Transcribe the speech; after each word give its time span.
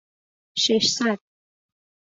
ششصد 0.57 1.19